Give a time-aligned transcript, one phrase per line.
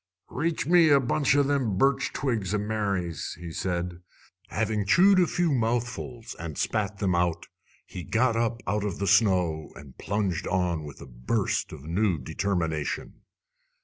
[0.31, 4.01] "Reach me a bunch o' them birch twigs o' Mary's," he said.
[4.47, 7.45] Having chewed a few mouthfuls and spat them out,
[7.85, 12.17] he got up out of the snow and plunged on with a burst of new
[12.17, 13.21] determination.